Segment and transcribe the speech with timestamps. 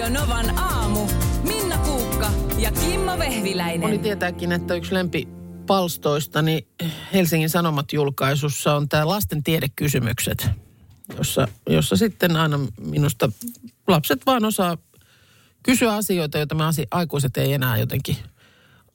[0.00, 1.06] Radio Novan aamu.
[1.42, 3.80] Minna Kuukka ja Kimmo Vehviläinen.
[3.80, 6.68] Moni tietääkin, että yksi lempipalstoista niin
[7.12, 10.50] Helsingin Sanomat julkaisussa on tämä lasten tiedekysymykset,
[11.18, 13.32] jossa, jossa sitten aina minusta
[13.88, 14.78] lapset vaan osaa
[15.62, 18.16] kysyä asioita, joita me asi- aikuiset ei enää jotenkin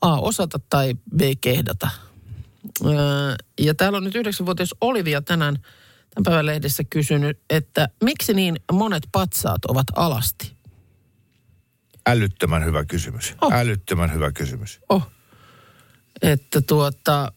[0.01, 1.89] A osata tai B kehdata.
[2.85, 8.55] Öö, ja täällä on nyt yhdeksänvuotias Olivia tänään tämän päivän lehdessä kysynyt, että miksi niin
[8.71, 10.54] monet patsaat ovat alasti?
[12.07, 13.35] Älyttömän hyvä kysymys.
[13.41, 13.53] Oh.
[13.53, 14.79] Älyttömän hyvä kysymys.
[14.89, 15.07] Oh.
[16.21, 17.31] Että tuota,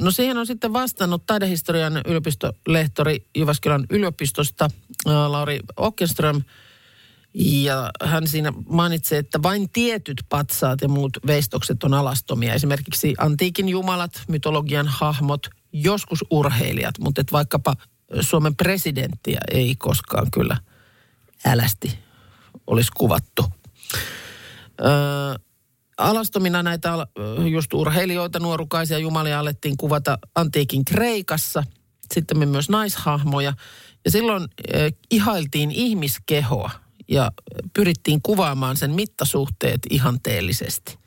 [0.00, 4.70] no siihen on sitten vastannut taidehistorian yliopistolehtori Jyväskylän yliopistosta
[5.04, 6.42] Lauri Ockenström.
[7.34, 12.54] Ja hän siinä mainitsee, että vain tietyt patsaat ja muut veistokset on alastomia.
[12.54, 17.74] Esimerkiksi antiikin jumalat, mytologian hahmot, joskus urheilijat, mutta et vaikkapa
[18.20, 20.56] Suomen presidenttiä ei koskaan kyllä
[21.44, 21.98] älästi
[22.66, 23.44] olisi kuvattu.
[24.80, 25.34] Öö,
[25.98, 27.06] alastomina näitä
[27.50, 31.64] just urheilijoita, nuorukaisia jumalia alettiin kuvata antiikin Kreikassa.
[32.14, 33.52] Sitten me myös naishahmoja.
[34.04, 36.70] Ja silloin äh, ihailtiin ihmiskehoa
[37.08, 37.30] ja
[37.72, 40.98] pyrittiin kuvaamaan sen mittasuhteet ihanteellisesti.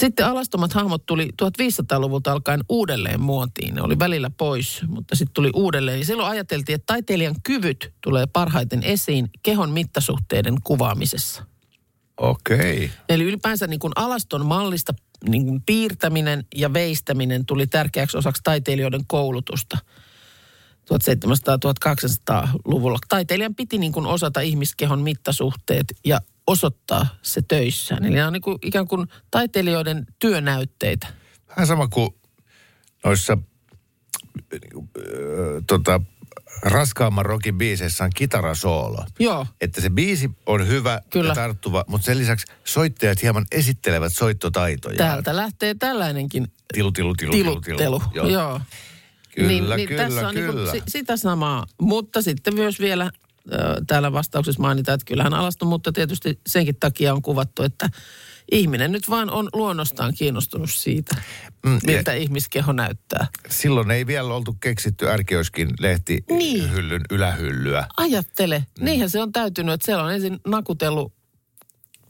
[0.00, 3.74] Sitten alastomat hahmot tuli 1500-luvulta alkaen uudelleen muotiin.
[3.74, 5.98] Ne oli välillä pois, mutta sitten tuli uudelleen.
[5.98, 11.44] Ja silloin ajateltiin, että taiteilijan kyvyt tulee parhaiten esiin kehon mittasuhteiden kuvaamisessa.
[12.18, 12.90] Okei.
[13.08, 14.94] Eli ylipäänsä niin kuin alaston mallista
[15.28, 19.78] niin kuin piirtäminen ja veistäminen tuli tärkeäksi osaksi taiteilijoiden koulutusta
[20.94, 22.98] 1700-1800-luvulla.
[23.08, 28.04] Taiteilijan piti niin kuin osata ihmiskehon mittasuhteet ja osoittaa se töissään.
[28.04, 31.06] Eli nämä on niin kuin ikään kuin taiteilijoiden työnäytteitä.
[31.48, 32.10] Vähän sama kuin
[33.04, 33.38] noissa äh,
[35.66, 36.00] tota,
[36.62, 39.04] raskaamman rockin biiseissä on kitarasoolo.
[39.18, 39.46] Joo.
[39.60, 41.28] Että se biisi on hyvä Kyllä.
[41.28, 44.96] ja tarttuva, mutta sen lisäksi soittajat hieman esittelevät soittotaitoja.
[44.96, 48.00] Täältä lähtee tällainenkin Tilu, tilu, tilu, tilu, tiluttelu.
[48.00, 48.02] tilu.
[48.14, 48.28] Joo.
[48.28, 48.60] Joo.
[49.34, 50.72] Kyllä, niin, kyllä, niin tässä on kyllä.
[50.72, 51.66] Niin kuin sitä samaa.
[51.80, 53.10] Mutta sitten myös vielä äh,
[53.86, 57.88] täällä vastauksessa mainitaan, että kyllähän alaston, mutta tietysti senkin takia on kuvattu, että
[58.52, 61.16] ihminen nyt vaan on luonnostaan kiinnostunut siitä,
[61.66, 63.26] Mm, mm, miltä ihmiskeho näyttää.
[63.50, 66.72] Silloin ei vielä oltu keksitty ärkioskin lehti Niin.
[66.72, 67.86] hyllyn ylähyllyä.
[67.96, 68.84] Ajattele, mm.
[68.84, 71.12] niinhän se on täytynyt, että siellä on ensin nakutellut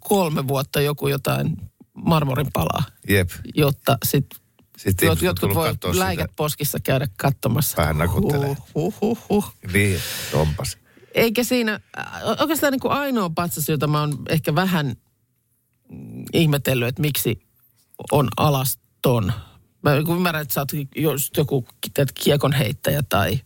[0.00, 1.56] kolme vuotta joku jotain
[2.04, 3.30] marmorin palaa, Jep.
[3.54, 4.40] jotta sitten
[4.78, 6.04] Sitten Jot, jotkut voi kattoo sitä.
[6.04, 7.76] läikät poskissa käydä katsomassa.
[7.76, 8.56] Vähän nakuttelee.
[8.74, 9.52] Huh, huh, huh.
[9.72, 10.00] Niin,
[10.32, 10.78] tompas.
[11.14, 11.80] Eikä siinä,
[12.40, 14.96] oikeastaan niin kuin ainoa patsas, jota mä oon ehkä vähän mm,
[16.32, 17.42] ihmetellyt, että miksi
[18.12, 19.32] on alaston.
[19.82, 23.40] Mä niin kuin ymmärrän, että sä oot just joku teet kiekonheittäjä tai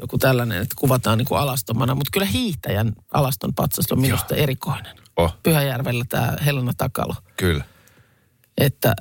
[0.00, 1.94] joku tällainen, että kuvataan niin kuin alastomana.
[1.94, 4.96] Mutta kyllä hiihtäjän alaston patsas on minusta erikoinen.
[5.16, 7.14] Oh, Pyhäjärvellä tämä Helena Takalo.
[7.36, 7.64] kyllä.
[8.58, 8.94] Että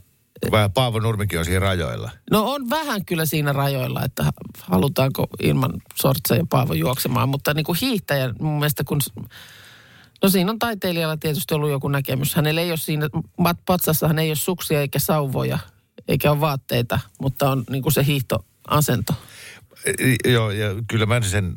[0.51, 2.11] Vähän Paavo Nurmikin on siinä rajoilla.
[2.31, 4.23] No on vähän kyllä siinä rajoilla, että
[4.61, 8.99] halutaanko ilman sortseja Paavo juoksemaan, mutta niin kuin hiihtäjä mun mielestä kun...
[10.23, 12.35] No siinä on taiteilijalla tietysti ollut joku näkemys.
[12.35, 13.07] Hänellä ei ole siinä,
[13.41, 15.59] mat- patsassahan ei ole suksia eikä sauvoja,
[16.07, 19.13] eikä ole vaatteita, mutta on niin kuin se hiihtoasento.
[20.25, 21.53] Joo, ja kyllä mä sen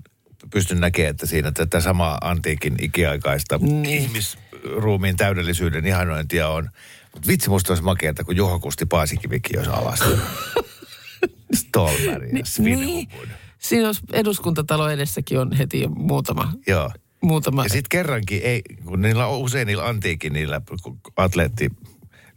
[0.51, 3.85] pystyn näkemään, että siinä tätä samaa antiikin ikiaikaista Niin.
[4.03, 6.71] ihmisruumiin täydellisyyden ihanointia on.
[7.15, 10.09] Mutta vitsi musta olisi makeata, kun Juha Kusti Paasikivikin olisi alasti.
[11.55, 13.29] Stolberg ja Svinhuvud.
[13.59, 16.91] Siinä olisi eduskuntatalo edessäkin on heti muutama, Joo.
[17.27, 20.61] Muutama Ja sitten kerrankin, ei, kun niillä on usein niillä antiikin, niillä
[21.17, 21.71] atleetti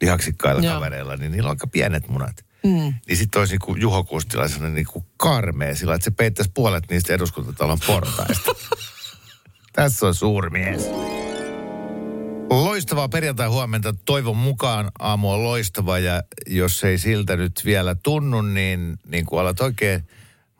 [0.02, 0.74] lihaksikkailla Joo.
[0.74, 2.46] kavereilla, niin niillä on aika pienet munat.
[2.64, 2.94] Mm.
[3.08, 7.14] Niin sitten olisi niinku Juho Kustila sellainen niinku karmea sillä, että se peittäisi puolet niistä
[7.14, 8.52] eduskuntatalon portaista.
[9.74, 10.90] Tässä on suuri mies.
[12.50, 13.94] Loistavaa perjantai huomenta.
[14.06, 19.42] Toivon mukaan aamu on loistava ja jos ei siltä nyt vielä tunnu, niin, niin kun
[19.42, 20.04] alat oikein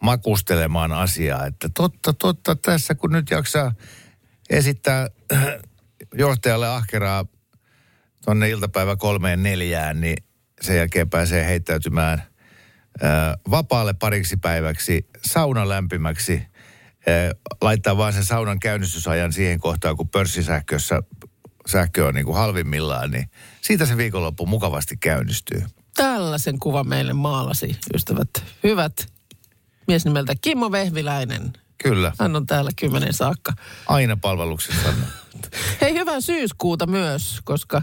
[0.02, 3.72] makustelemaan asiaa, että totta, totta, tässä kun nyt jaksaa
[4.50, 5.08] esittää
[6.14, 7.26] johtajalle ahkeraa
[8.26, 10.24] tonne iltapäivä kolmeen neljään, niin
[10.62, 12.24] sen jälkeen pääsee heittäytymään
[13.02, 16.42] ää, vapaalle pariksi päiväksi, sauna lämpimäksi,
[17.08, 17.32] ää,
[17.62, 21.02] laittaa vaan sen saunan käynnistysajan siihen kohtaan, kun pörssisähkössä
[21.68, 23.30] sähkö on niin kuin halvimmillaan, niin
[23.62, 25.64] siitä se viikonloppu mukavasti käynnistyy.
[25.96, 28.30] tällaisen kuvan meille maalasi, ystävät.
[28.64, 29.08] Hyvät.
[29.88, 31.54] Mies nimeltä Kimmo Vehviläinen.
[31.84, 33.54] Kyllä, Hän on täällä kymmenen saakka.
[33.88, 34.94] aina palveluksessa.
[35.82, 37.82] Hei, hyvää syyskuuta myös, koska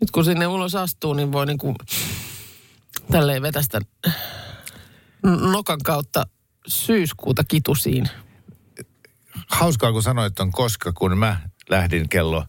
[0.00, 1.74] nyt kun sinne ulos astuu, niin voi niinku
[3.12, 3.80] tälleen vetästä
[5.52, 6.26] nokan kautta
[6.66, 8.08] syyskuuta kitusiin.
[9.48, 12.44] Hauskaa, kun sanoit on koska, kun mä lähdin kello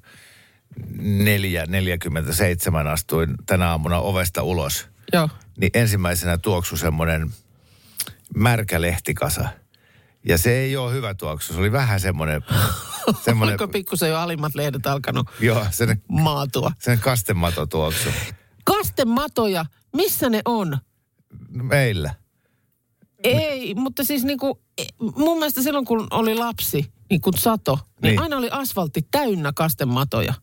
[0.77, 4.87] 4.47 astuin tänä aamuna ovesta ulos.
[5.13, 5.29] Joo.
[5.57, 7.29] Niin ensimmäisenä tuoksu semmoinen
[8.35, 9.49] märkä lehtikasa.
[10.27, 11.53] Ja se ei ole hyvä tuoksu.
[11.53, 12.41] Se oli vähän semmoinen...
[13.25, 16.71] semmoinen Oliko pikkusen jo alimmat lehdet alkanut joo, sen, maatua?
[16.79, 18.09] sen kastemato tuoksu.
[18.63, 19.65] Kastematoja,
[19.95, 20.77] missä ne on?
[21.49, 22.15] Meillä.
[23.23, 24.83] Ei, mutta siis niinku, e,
[25.15, 28.19] mun mielestä silloin kun oli lapsi, niin kun sato, niin, Niin.
[28.21, 30.33] aina oli asfaltti täynnä kastematoja.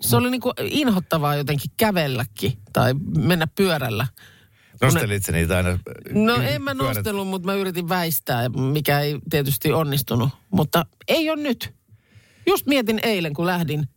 [0.00, 4.06] Se oli niinku inhottavaa jotenkin kävelläkin tai mennä pyörällä.
[4.82, 5.78] Nostelit sä niitä aina?
[6.12, 10.28] No y- en mä pyörät- nostellut, mutta mä yritin väistää, mikä ei tietysti onnistunut.
[10.50, 11.74] Mutta ei ole nyt.
[12.46, 13.88] Just mietin eilen, kun lähdin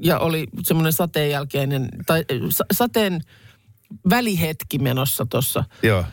[0.00, 3.20] ja oli semmoinen sateen jälkeinen, tai sa- sateen
[4.10, 6.04] välihetki menossa tuossa Joo.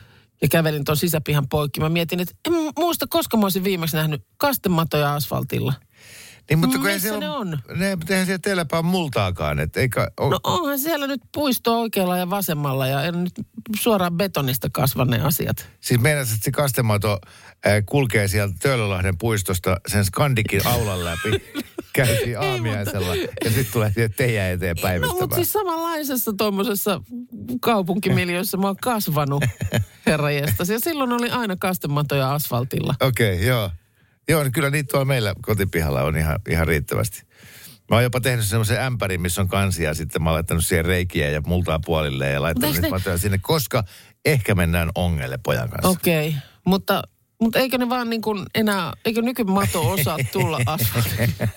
[0.42, 1.80] ja kävelin tuon sisäpihan poikki.
[1.80, 5.74] Mä mietin, että en muista, koska mä olisin viimeksi nähnyt kastematoja asfaltilla.
[6.50, 7.60] Niin, mutta kun ei Missä siellä ne on?
[7.76, 9.60] Ne, mutta eihän siellä teilläpä ole multaakaan.
[9.60, 13.34] Et eikä, o, No onhan siellä nyt puisto oikealla ja vasemmalla ja en nyt
[13.80, 15.70] suoraan betonista kasva ne asiat.
[15.82, 17.20] Siis meinasit, että se kastemato
[17.68, 21.32] äh, kulkee sieltä Töölölahden puistosta sen Skandikin aulan läpi.
[21.94, 27.02] Käytiin aamiaisella ja sitten tulee siihen teidän eteen No mutta siis samanlaisessa tuommoisessa
[27.62, 29.44] kaupunkimiljöissä mä oon kasvanut,
[30.06, 30.70] herra jestas.
[30.70, 32.96] Ja silloin oli aina kastematoja asfaltilla.
[33.02, 33.70] Okei, okay, joo.
[34.30, 37.22] Joo, niin kyllä niitä tuolla meillä kotipihalla on ihan, ihan riittävästi.
[37.90, 40.86] Mä oon jopa tehnyt semmoisen ämpärin, missä on kansia, ja sitten mä oon laittanut siihen
[40.86, 43.84] reikiä ja multaa puolille ja laittanut niitä ne- sinne, koska
[44.26, 45.90] ehkä mennään ongelle pojan kanssa.
[45.90, 46.40] Okei, okay.
[46.66, 47.04] mutta,
[47.42, 51.34] mutta eikö ne vaan niin kuin enää, eikö nykymato osaa tulla asfaltille?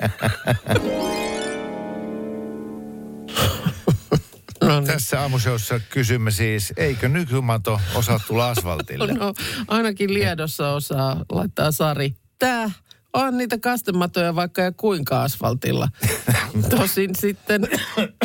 [4.63, 4.87] no, niin.
[4.87, 9.13] Tässä aamushowssa kysymme siis, eikö nykymato osaa tulla asfaltille?
[9.13, 9.35] no,
[9.69, 12.22] ainakin Liedossa osaa laittaa Sari.
[12.43, 12.71] Tää
[13.13, 15.89] on niitä kastematoja vaikka ja kuinka asfaltilla.
[16.71, 17.69] Tosin sitten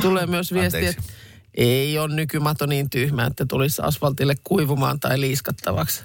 [0.02, 1.04] tulee myös viesti, että
[1.54, 6.04] ei ole nykymato niin tyhmä, että tulisi asfaltille kuivumaan tai liiskattavaksi.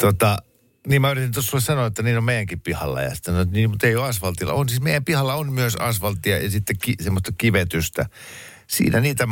[0.00, 0.38] Tota,
[0.86, 3.02] niin mä yritin tuossa sulle sanoa, että niin on meidänkin pihalla.
[3.02, 4.52] Ja sitten, no, niin, mutta ei ole asfaltilla.
[4.52, 8.06] On siis meidän pihalla on myös asfalttia ja sitten ki, semmoista kivetystä.
[8.66, 9.28] Siinä niitä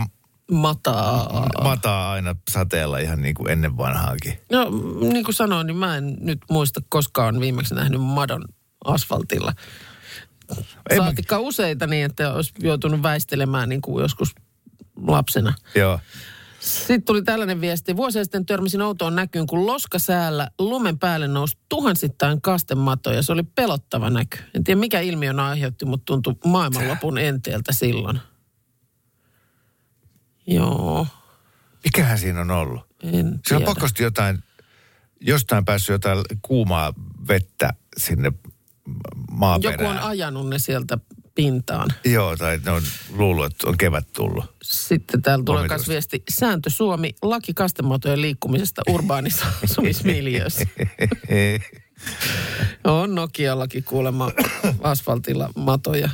[0.50, 1.48] Mataa.
[1.62, 4.38] mataa aina sateella ihan niin kuin ennen vanhaakin.
[4.52, 4.70] No
[5.12, 8.44] niin kuin sanoin, niin mä en nyt muista koskaan viimeksi nähnyt madon
[8.84, 9.52] asfaltilla.
[10.90, 14.34] Ei mä- Saatikka useita niin, että olisi joutunut väistelemään niin kuin joskus
[15.06, 15.54] lapsena.
[15.74, 16.00] Joo.
[16.60, 17.96] Sitten tuli tällainen viesti.
[17.96, 23.22] Vuosia sitten törmäsin outoon näkyyn, kun loskasäällä lumen päälle nousi tuhansittain kastematoja.
[23.22, 24.38] Se oli pelottava näky.
[24.54, 28.20] En tiedä mikä ilmiö aiheutti, mutta tuntui maailmanlopun enteeltä silloin.
[30.48, 31.06] Joo,
[31.84, 32.80] Mikähän siinä on ollut?
[33.02, 33.64] en Siinä on tiedä.
[33.64, 34.38] pakosti jotain,
[35.20, 36.94] jostain päässyt jotain kuumaa
[37.28, 38.32] vettä sinne
[39.30, 39.80] maaperään.
[39.80, 40.98] Joku on ajanut ne sieltä
[41.34, 41.88] pintaan.
[42.04, 44.44] Joo, tai ne on luullut, että on kevät tullut.
[44.62, 46.22] Sitten täällä tulee myös viesti.
[46.30, 50.64] Sääntö Suomi, laki kastematojen liikkumisesta urbaanissa asumismiljöössä.
[52.84, 54.30] On Nokiallakin kuulemma
[54.82, 56.10] asfaltilla matoja.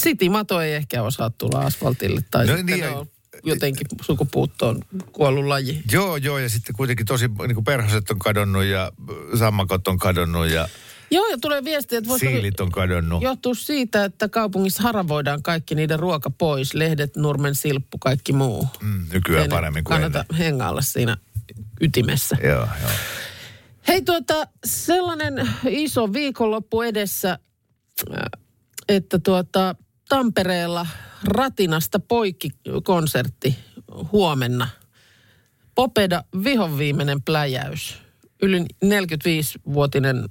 [0.00, 2.20] City-mato ei ehkä osaa tulla asfaltille.
[2.30, 3.06] Tai No sitten niin, on
[3.44, 5.82] jotenkin sukupuuttoon kuollut laji.
[5.92, 8.92] Joo, joo, ja sitten kuitenkin tosi niin kuin perhoset on kadonnut ja
[9.38, 10.68] sammakot on kadonnut ja
[11.10, 13.22] Joo, ja tulee viesti, että voisi siilit on kadonnut.
[13.22, 16.74] johtua siitä, että kaupungissa haravoidaan kaikki niiden ruoka pois.
[16.74, 18.68] Lehdet, nurmen, silppu, kaikki muu.
[18.82, 20.38] Mm, nykyään Ei paremmin kuin kannata ennen.
[20.38, 21.16] hengailla siinä
[21.80, 22.36] ytimessä.
[22.44, 22.90] Joo, joo.
[23.88, 27.38] Hei tuota, sellainen iso viikonloppu edessä,
[28.10, 28.40] äh,
[28.88, 29.74] että tuota,
[30.08, 30.86] Tampereella
[31.24, 32.50] Ratinasta poikki
[32.84, 33.58] konsertti
[34.12, 34.68] huomenna.
[35.74, 37.98] Popeda vihon viimeinen pläjäys.
[38.42, 40.28] Yli 45-vuotinen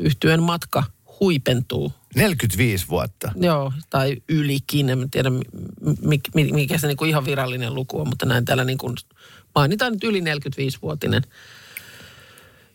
[0.00, 0.82] yhtyen matka
[1.20, 1.92] huipentuu.
[2.14, 3.32] 45 vuotta.
[3.36, 4.88] Joo, tai ylikin.
[4.88, 8.78] En tiedä, mi- mi- mikä se niinku ihan virallinen luku on, mutta näin täällä niin
[8.78, 8.96] kuin
[9.54, 11.22] mainitaan nyt yli 45-vuotinen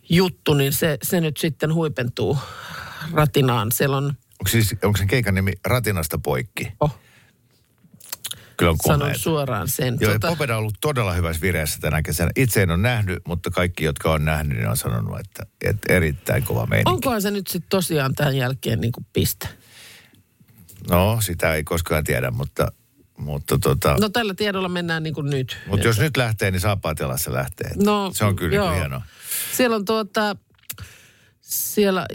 [0.09, 2.37] juttu, niin se, se nyt sitten huipentuu
[3.13, 3.71] ratinaan.
[3.71, 4.13] Siellä on,
[4.45, 6.71] Onko, siis, onko sen keikan nimi Ratinasta poikki?
[6.79, 6.99] oh,
[8.57, 9.97] Kyllä on sanon suoraan sen.
[9.99, 10.27] Joo, Tota, tota...
[10.27, 12.31] Popeda on ollut todella hyvässä vireessä tänä kesänä.
[12.35, 16.43] Itse en ole nähnyt, mutta kaikki, jotka on nähnyt, niin on sanonut, että, että erittäin
[16.43, 16.91] kova meininki.
[16.91, 19.47] onkohan se nyt sitten tosiaan tämän jälkeen niin kuin piste?
[20.89, 22.71] No, sitä ei koskaan tiedä, mutta,
[23.17, 25.57] mutta, tota, No tällä tiedolla mennään niin kuin nyt.
[25.67, 27.71] mutta jos nyt lähtee, niin saapaat jalassa lähtee.
[27.83, 28.69] No, se on kyllä joo.
[28.69, 29.01] niin hienoa.
[29.53, 30.35] Siellä on tuota,
[31.41, 32.05] siellä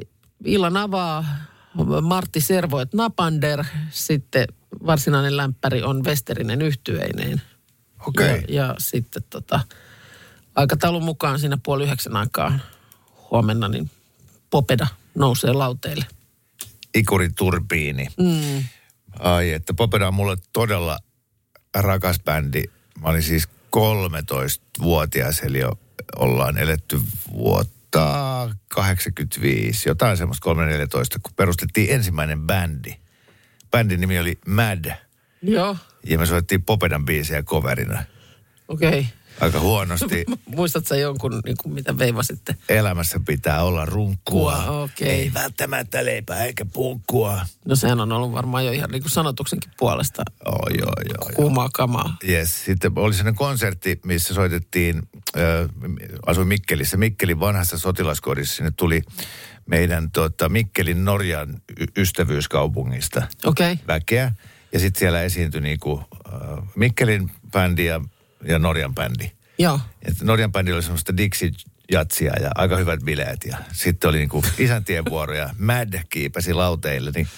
[0.44, 1.25] illan avaa
[2.02, 4.48] Martti Servoet Napander, sitten
[4.86, 7.42] varsinainen lämpäri on Westerinen yhtyeineen.
[8.06, 8.26] Okei.
[8.26, 9.60] Ja, ja sitten tota,
[10.54, 12.58] aikataulun mukaan siinä puoli yhdeksän aikaa
[13.30, 13.90] huomenna, niin
[14.50, 16.06] Popeda nousee lauteille.
[16.94, 18.06] Ikuriturbiini.
[18.18, 18.64] Mm.
[19.18, 20.98] Ai, että Popeda on mulle todella
[21.74, 22.62] rakas bändi.
[23.00, 25.78] Mä olin siis 13-vuotias, eli jo
[26.16, 27.00] ollaan eletty
[27.32, 27.79] vuotta
[28.68, 32.97] 85, jotain semmoista 314, kun perustettiin ensimmäinen bändi.
[33.70, 34.85] Bändin nimi oli Mad,
[35.42, 38.04] Joo, ja me soittiin Popedan biisejä coverina.
[38.68, 38.88] okei.
[38.88, 39.04] Okay.
[39.40, 40.25] Aika huonosti.
[40.56, 42.54] Muistatko sä jonkun, niin kuin mitä veivasitte?
[42.68, 44.62] Elämässä pitää olla runkkua.
[44.66, 45.09] Kua, okei.
[45.09, 47.47] Ei välttämättä leipää eikä punkkua.
[47.64, 51.37] No sehän on ollut varmaan jo ihan niin kuin sanotuksenkin puolesta Oh, joo, joo, joo.
[51.37, 52.16] kuumaa kamaa.
[52.28, 52.64] Yes.
[52.64, 55.02] Sitten oli sellainen konsertti, missä soitettiin,
[55.37, 55.42] äh,
[56.26, 58.56] asuin Mikkelissä, Mikkelin vanhassa sotilaskodissa.
[58.56, 59.02] Sinne tuli
[59.66, 61.62] meidän tota, Mikkelin Norjan
[61.96, 63.26] ystävyyskaupungista.
[63.44, 63.76] Okay.
[63.87, 64.32] väkeä.
[64.72, 68.00] Ja sitten siellä esiintyi niinku, äh, Mikkelin bändi ja,
[68.44, 69.30] ja Norjan bändi.
[69.58, 69.80] Joo.
[70.02, 71.50] Et Norjan bändi oli semmoista Dixie
[71.92, 73.44] jatsia ja aika hyvät bileet.
[73.44, 77.10] Ja sitten oli niinku isäntien vuoro ja Mad kiipesi lauteille.
[77.14, 77.28] Niin,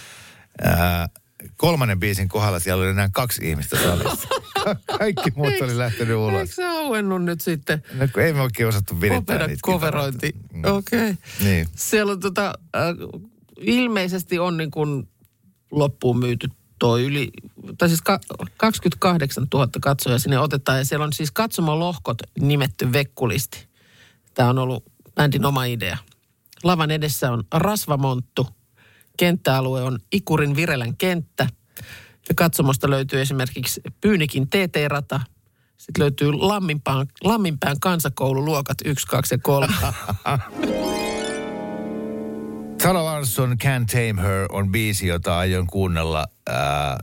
[0.63, 1.09] ää,
[1.57, 4.29] kolmannen biisin kohdalla siellä oli enää kaksi ihmistä salissa.
[4.99, 6.41] Kaikki muut oli lähtenyt ulos.
[6.41, 7.83] Eikö se auennut nyt sitten?
[7.95, 10.33] No, kun ei me oikein osattu virittää niitä coverointi.
[10.33, 10.73] kitaroita.
[10.73, 11.11] Okei.
[11.11, 11.15] Okay.
[11.41, 11.69] Niin.
[11.77, 12.83] Siellä on tota, äh,
[13.61, 15.09] ilmeisesti on niin kuin
[15.71, 17.31] loppuun myyty toi yli,
[17.79, 18.21] tai siis ka,
[18.57, 20.79] 28 000 katsoja sinne otetaan.
[20.79, 23.67] Ja siellä on siis katsomolohkot nimetty Vekkulisti.
[24.35, 24.85] Tämä on ollut
[25.15, 25.99] bändin oma idea.
[26.65, 28.47] Lavan edessä on rasvamonttu.
[29.23, 31.47] Kenttäalue on Ikurin Virelän kenttä.
[32.29, 35.21] Ja katsomosta löytyy esimerkiksi Pyynikin TT-rata.
[35.77, 39.75] Sitten löytyy Lamminpään, Lamminpään kansakoululuokat 1, 2 ja 3.
[42.83, 46.99] Sara Larsson, Can't Tame Her on biisi, jota aion kuunnella ää,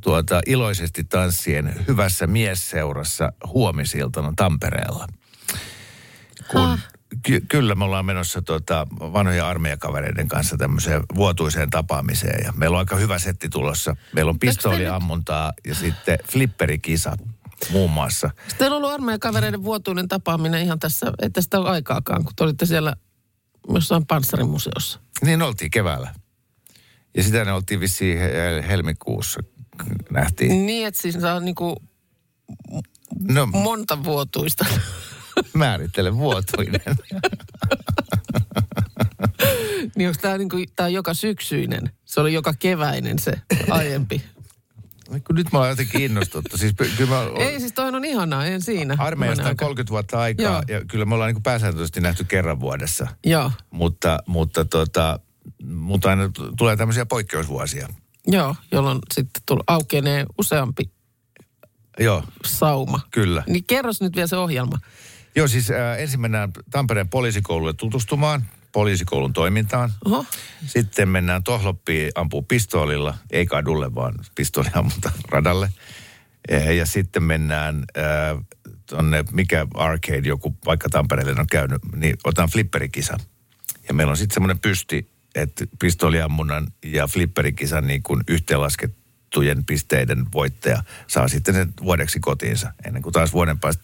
[0.00, 5.06] tuota, iloisesti tanssien hyvässä miesseurassa huomisiltana Tampereella.
[6.50, 6.78] Kun,
[7.22, 12.44] ky- kyllä me ollaan menossa tuota, vanhoja armeijakavereiden kanssa tämmöiseen vuotuiseen tapaamiseen.
[12.44, 13.96] Ja meillä on aika hyvä setti tulossa.
[14.12, 17.16] Meillä on pistooliammuntaa ja sitten flipperikisa
[17.70, 18.30] muun muassa.
[18.48, 22.44] Sitten on ollut armeijan kavereiden vuotuinen tapaaminen ihan tässä, ei tästä ole aikaakaan, kun te
[22.44, 22.96] olitte siellä
[23.74, 25.00] jossain panssarimuseossa.
[25.24, 26.14] Niin oltiin keväällä.
[27.16, 29.40] Ja sitä ne oltiin vissiin he- helmikuussa
[30.10, 30.66] nähtiin.
[30.66, 31.76] Niin, että siis on niinku
[33.28, 34.66] No monta vuotuista.
[35.54, 36.80] Määrittele vuotuinen.
[39.96, 41.90] niin onko tämä niinku, tää on joka syksyinen?
[42.04, 43.32] Se oli joka keväinen se
[43.70, 44.22] aiempi.
[45.26, 46.56] Kun nyt mä oon jotenkin innostuttu.
[46.58, 48.94] Siis kyllä mä Ei siis toi on ihanaa, en siinä.
[48.98, 49.64] armeijasta on aika.
[49.64, 50.62] 30 vuotta aikaa Joo.
[50.78, 53.06] ja kyllä me ollaan niin pääsääntöisesti nähty kerran vuodessa.
[53.26, 55.20] Joo, Mutta, mutta, tota,
[55.64, 57.88] mutta aina tulee tämmöisiä poikkeusvuosia.
[58.26, 60.90] joo, jolloin sitten tull, aukenee useampi
[61.98, 63.00] Joo, sauma.
[63.10, 63.42] kyllä.
[63.46, 64.78] Niin kerros nyt vielä se ohjelma.
[65.36, 69.92] Joo, siis äh, ensin mennään Tampereen poliisikoululle tutustumaan poliisikoulun toimintaan.
[70.04, 70.24] Oho.
[70.66, 75.70] Sitten mennään Tohloppiin ampuu pistoolilla, ei kadulle, vaan pistooliammunta radalle.
[76.48, 78.44] Eh, Ja sitten mennään äh,
[78.86, 83.16] tonne, mikä arcade, joku vaikka Tampereelle on käynyt, niin otan flipperikisa.
[83.88, 88.20] Ja meillä on sitten semmoinen pysti, että pistooliammunnan ja flipperikisan niin kuin
[89.34, 93.82] yhteenlaskettujen pisteiden voittaja saa sitten sen vuodeksi kotiinsa, ennen kuin taas vuoden päästä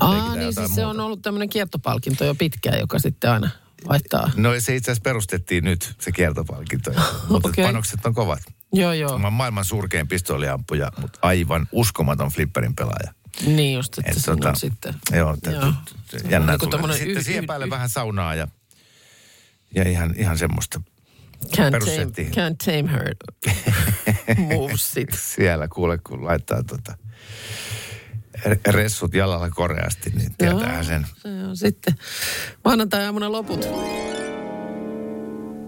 [0.00, 3.50] Aa, niin siis se on ollut tämmöinen kiertopalkinto jo pitkään, joka sitten aina
[3.88, 4.30] vaihtaa.
[4.36, 6.90] No se itse asiassa perustettiin nyt, se kiertopalkinto.
[7.28, 7.64] mutta Okei.
[7.64, 8.42] panokset on kovat.
[8.72, 9.18] Joo, joo.
[9.18, 13.12] Mä maailman surkein pistooliampuja, mutta aivan uskomaton flipperin pelaaja.
[13.46, 14.94] Niin just, että Et on sitten...
[15.12, 15.72] Joo, t- Joo.
[16.30, 16.96] jännää Joku tulee.
[16.98, 18.48] Sitten y- siihen päälle y- vähän saunaa ja,
[19.74, 20.80] ja ihan, ihan semmoista.
[21.46, 23.14] Can't tame, can't tame her
[25.34, 26.96] Siellä kuule, kun laittaa tota,
[28.38, 31.06] re- ressut jalalla koreasti, niin tietäähän sen.
[31.22, 31.94] Se on sitten
[32.64, 33.68] maanantai-aamuna loput.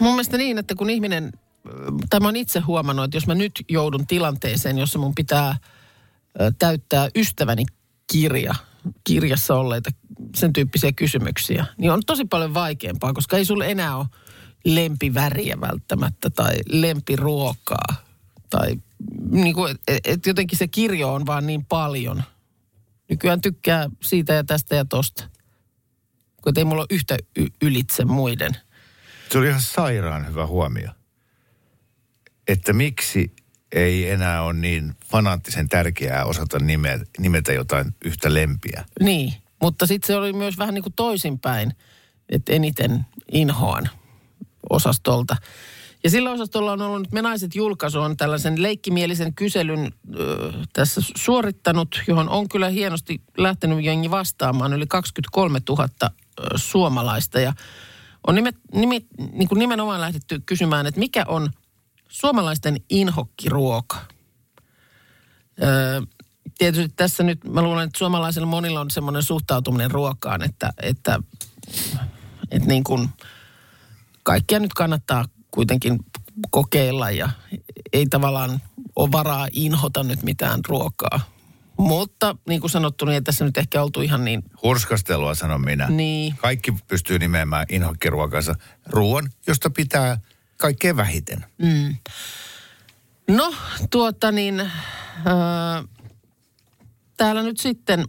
[0.00, 1.32] Mun mielestä niin, että kun ihminen,
[2.10, 5.56] tai mä oon itse huomannut, että jos mä nyt joudun tilanteeseen, jossa mun pitää
[6.58, 7.64] täyttää ystäväni
[8.12, 8.54] kirja,
[9.04, 9.90] kirjassa olleita
[10.36, 14.06] sen tyyppisiä kysymyksiä, niin on tosi paljon vaikeampaa, koska ei sulle enää ole
[14.64, 18.03] lempiväriä välttämättä tai lempiruokaa.
[18.54, 18.76] Tai
[19.30, 22.22] niin kuin, et, et jotenkin se kirjo on vaan niin paljon.
[23.08, 25.28] Nykyään tykkää siitä ja tästä ja tosta.
[26.42, 28.56] Kun ei mulla ole yhtä y- ylitse muiden.
[29.30, 30.90] Se oli ihan sairaan hyvä huomio.
[32.48, 33.32] Että miksi
[33.72, 38.84] ei enää ole niin fanaattisen tärkeää osata nimetä, nimetä jotain yhtä lempiä.
[39.00, 41.72] Niin, mutta sitten se oli myös vähän niin kuin toisinpäin,
[42.28, 43.90] että eniten inhoan
[44.70, 45.36] osastolta.
[46.04, 52.02] Ja sillä osastolla on ollut Me Naiset julkaisu on tällaisen leikkimielisen kyselyn ö, tässä suorittanut,
[52.06, 56.08] johon on kyllä hienosti lähtenyt jengi vastaamaan yli 23 000 ö,
[56.56, 57.40] suomalaista.
[57.40, 57.52] Ja
[58.26, 61.50] on nimet, nimi, niin kuin nimenomaan lähdetty kysymään, että mikä on
[62.08, 63.96] Suomalaisten inhokkiruoka.
[65.62, 66.00] Öö,
[66.58, 71.20] tietysti tässä nyt mä luulen, että suomalaisilla monilla on semmoinen suhtautuminen ruokaan, että, että,
[72.50, 73.08] että niin kuin
[74.22, 75.98] kaikkia nyt kannattaa kuitenkin
[76.50, 77.30] kokeilla ja
[77.92, 78.62] ei tavallaan
[78.96, 81.20] ole varaa inhota nyt mitään ruokaa.
[81.76, 85.88] Mutta niin kuin sanottu, niin ei tässä nyt ehkä oltu ihan niin, Hurskastelua sanon minä.
[85.88, 88.54] niin Kaikki pystyy nimeämään inhokkiruokansa
[88.86, 90.20] ruoan, josta pitää
[90.56, 91.46] kaikkein vähiten.
[93.28, 93.54] No,
[93.90, 94.70] tuota niin, öö,
[97.16, 98.04] täällä nyt sitten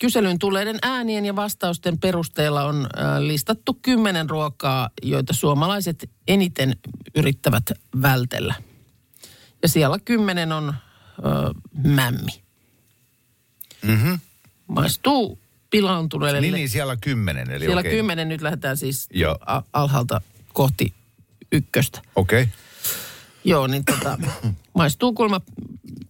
[0.00, 6.76] kyselyyn tulleiden äänien ja vastausten perusteella on listattu kymmenen ruokaa, joita suomalaiset eniten
[7.14, 7.70] yrittävät
[8.02, 8.54] vältellä.
[9.62, 10.74] Ja siellä kymmenen on
[11.24, 11.50] öö,
[11.84, 12.42] mämmi.
[13.82, 14.14] Mhm.
[14.66, 15.38] Maistuu
[15.70, 16.40] pilaantuneelle.
[16.40, 17.50] Niin, niin, siellä kymmenen.
[17.50, 17.92] Eli siellä okei.
[17.92, 19.38] kymmenen, nyt lähdetään siis Joo.
[19.72, 20.20] alhaalta
[20.52, 20.94] kohti
[21.52, 22.00] ykköstä.
[22.16, 22.42] Okei.
[22.42, 22.54] Okay.
[23.44, 24.18] Joo, niin tota,
[24.78, 25.40] maistuu kulma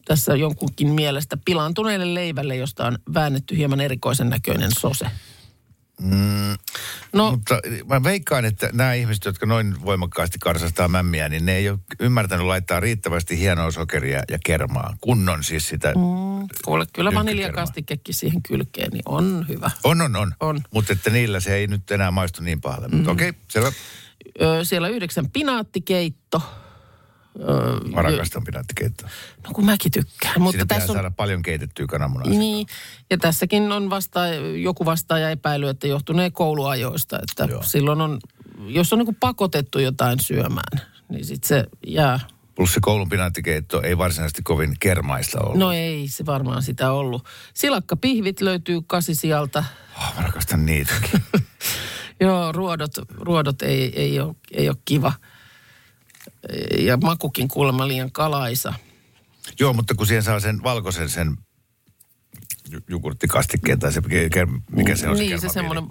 [0.05, 5.07] tässä jonkunkin mielestä pilaantuneelle leivälle, josta on väännetty hieman erikoisen näköinen sose.
[6.01, 6.57] Mm,
[7.13, 11.71] No, Mutta mä veikkaan, että nämä ihmiset, jotka noin voimakkaasti karsastaa mämmiä, niin ne ei
[11.71, 14.97] ole ymmärtänyt laittaa riittävästi hienoa sokeria ja kermaa.
[15.01, 15.89] Kunnon siis sitä.
[15.89, 15.95] Mm.
[15.95, 17.15] kuule, kyllä Yrkkykerma.
[17.15, 19.71] vaniljakastikekin siihen kylkeen, niin on hyvä.
[19.85, 20.35] On, on, on.
[20.41, 20.61] On.
[20.71, 22.89] Mutta että niillä se ei nyt enää maistu niin pahalle.
[22.89, 23.09] Mm.
[23.09, 23.73] Okei, okay, selvä.
[24.43, 26.43] Öö, siellä yhdeksän pinaattikeitto.
[27.41, 29.09] Öö, Mä rakastan pinaattikeittoa.
[29.47, 30.43] no kun mäkin tykkään.
[30.43, 32.29] Mutta Siinä tässä on, saada paljon keitettyä kananmunaa.
[32.31, 32.67] Niin,
[33.11, 34.27] ja tässäkin on vasta,
[34.63, 37.19] joku vastaaja epäily, että johtunee kouluajoista.
[37.23, 37.63] Että Joo.
[37.63, 38.19] silloin on,
[38.67, 42.21] jos on niin pakotettu jotain syömään, niin sitten se jää.
[42.55, 45.59] Plus se koulun pinaattikeitto ei varsinaisesti kovin kermaista ollut.
[45.59, 47.25] No ei se varmaan sitä ollut.
[47.55, 49.65] Silakkapihvit löytyy kasisijalta.
[49.99, 51.23] Oh, mä rakastan niitäkin.
[52.21, 55.13] Joo, ruodot, ruodot ei, ei, ole, ei ole kiva.
[56.79, 58.75] Ja makukin kuulemma liian kalaisa.
[59.61, 61.37] Joo, mutta kun siihen saa sen valkoisen sen
[62.89, 64.03] jogurttikastikkeen tai se,
[64.71, 65.85] mikä se on se niin, se semmoinen,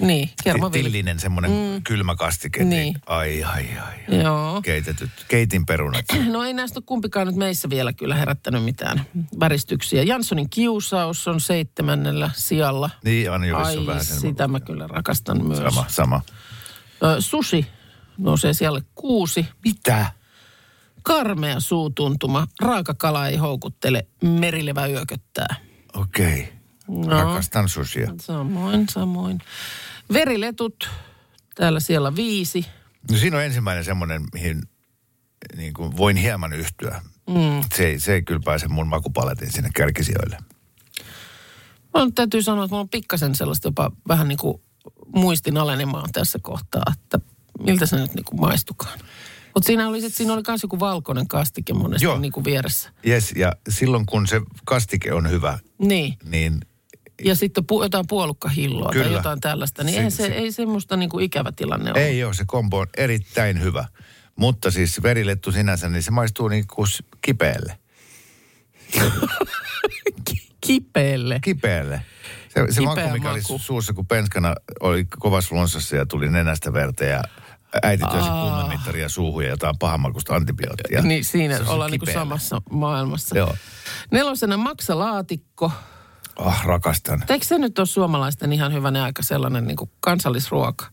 [0.00, 0.88] niin, kermaviili.
[0.88, 1.82] Tillinen semmoinen mm.
[1.82, 2.64] kylmä kastike.
[2.64, 2.70] Niin.
[2.70, 2.94] Niin.
[3.06, 4.18] Ai, ai, ai.
[4.22, 4.62] Joo.
[4.62, 6.04] Keitetyt, keitin perunat.
[6.32, 9.06] No ei näistä ole kumpikaan nyt meissä vielä kyllä herättänyt mitään
[9.40, 10.02] väristyksiä.
[10.02, 12.90] Janssonin kiusaus on seitsemännellä sijalla.
[13.04, 14.20] Niin, Jurissa Ai, on vähän sen.
[14.20, 15.58] sitä mä kyllä rakastan myös.
[15.58, 16.20] Sama, sama.
[17.02, 17.66] Ö, sushi
[18.18, 19.46] nousee siellä kuusi.
[19.64, 20.12] Mitä?
[21.02, 22.46] Karmea suutuntuma.
[22.60, 24.06] Raaka kala ei houkuttele.
[24.22, 25.56] Merilevä yököttää.
[25.94, 26.40] Okei.
[26.40, 26.54] Okay.
[26.88, 27.08] No.
[27.08, 28.14] Rakastan susia.
[28.20, 29.38] Samoin, samoin.
[30.12, 30.90] Veriletut.
[31.54, 32.66] Täällä siellä viisi.
[33.10, 34.62] No siinä on ensimmäinen semmoinen, mihin
[35.56, 37.02] niin kuin voin hieman yhtyä.
[37.28, 37.64] Mm.
[37.76, 40.38] Se, ei, se ei kyllä pääse mun makupaletin sinne kärkisijoille.
[41.94, 44.62] Mä nyt täytyy sanoa, että mulla on pikkasen sellaista jopa vähän niin kuin
[45.14, 47.20] muistin alenemaan tässä kohtaa, että
[47.62, 48.98] miltä se nyt niin kuin maistukaan.
[49.54, 52.18] Mutta siinä oli, että siinä oli myös joku valkoinen kastike monesti Joo.
[52.18, 52.90] niin kuin vieressä.
[53.06, 56.14] Yes, ja silloin kun se kastike on hyvä, Niin.
[56.24, 56.60] niin
[57.24, 59.04] Ja sitten pu, jotain puolukkahilloa Kyllä.
[59.04, 59.84] tai jotain tällaista.
[59.84, 62.04] Niin Se- eihän se, se- ei semmoista niin kuin ikävä tilanne ole.
[62.06, 63.84] ei ole, se kombo on erittäin hyvä.
[64.36, 66.88] Mutta siis verilettu sinänsä, niin se maistuu niin kuin
[67.22, 67.78] kipeälle.
[70.66, 71.38] Kipeelle.
[71.44, 72.02] Kipeälle.
[72.48, 73.58] Se, se Kipeä maku, mikä oli maku.
[73.58, 77.22] suussa, kun penskana oli kovassa flunssassa ja tuli nenästä verta ja
[77.82, 81.02] äiti työsi kuumemittaria suuhun ja jotain pahamakusta antibioottia.
[81.02, 83.38] Niin siinä Se ollaan niin samassa maailmassa.
[83.38, 83.54] Joo.
[84.10, 85.72] Nelosena maksalaatikko.
[86.38, 87.22] Ah, rakastan.
[87.28, 90.86] Eikö se nyt ole suomalaisten ihan hyvänä aika sellainen niin kuin kansallisruoka?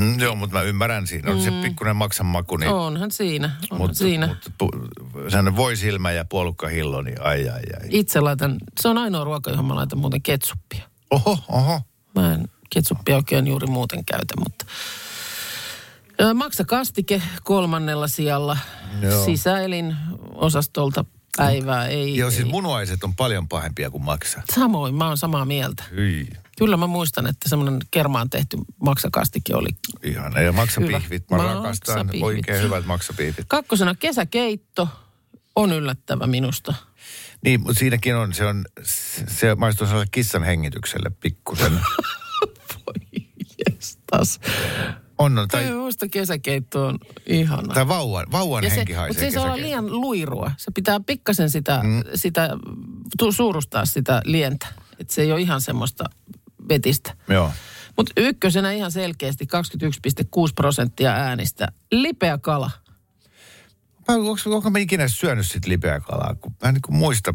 [0.00, 1.30] Mm, joo, mutta mä ymmärrän siinä.
[1.30, 1.44] On mm.
[1.44, 2.70] se pikkuinen maksan maku, niin...
[2.70, 4.26] Onhan siinä, onhan Mutta, siinä.
[4.26, 4.88] mutta pu-
[5.28, 7.88] sellainen voisilmä ja puolukkahillo, niin ai ai ai.
[7.88, 10.82] Itse laitan, se on ainoa ruoka, johon mä laitan muuten ketsuppia.
[11.10, 11.80] Oho, oho.
[12.14, 14.66] Mä en ketsuppia oikein juuri muuten käytä, mutta...
[16.20, 18.58] Ö, Maksakastike kolmannella sijalla.
[19.02, 19.24] Joo.
[19.24, 19.96] Sisäelin
[20.34, 21.04] osastolta
[21.36, 22.16] päivää ei...
[22.16, 22.50] Joo, siis ei.
[22.50, 24.42] munuaiset on paljon pahempia kuin maksa.
[24.54, 25.84] Samoin, mä oon samaa mieltä.
[25.96, 29.68] Hyi, Kyllä mä muistan, että semmoinen kermaan tehty maksakastike oli.
[30.04, 30.40] ihana.
[30.40, 31.54] Ja maksapihvit, mä Hyvä.
[31.54, 31.96] rakastan.
[31.96, 32.22] Maksapihvit.
[32.22, 33.46] Oikein hyvät maksapihvit.
[33.48, 34.88] Kakkosena kesäkeitto
[35.56, 36.74] on yllättävä minusta.
[37.44, 38.64] Niin, mutta siinäkin on, se on,
[39.28, 41.72] se maistuu sellaiselle kissan hengitykselle pikkusen.
[42.86, 43.22] Voi
[43.68, 44.40] jestas.
[45.18, 45.64] On, on, Tai...
[45.64, 47.74] Minusta kesäkeitto on ihana.
[47.74, 50.50] tai vauvan, vauvan Ja se, henki mutta haisee se ei saa olla liian luirua.
[50.56, 52.02] Se pitää pikkasen sitä, mm.
[52.14, 52.50] sitä
[53.18, 54.66] tu, suurustaa sitä lientä.
[54.98, 56.04] Että se ei ole ihan semmoista
[56.68, 57.14] vetistä.
[57.28, 57.52] Joo.
[57.96, 59.46] Mutta ykkösenä ihan selkeästi
[60.46, 61.68] 21,6 prosenttia äänistä.
[61.92, 62.70] Lipeä kala.
[64.08, 66.34] Mä, onko, onko mä ikinä syönyt sit lipeä kalaa?
[66.34, 67.34] Kun mä en niin muista.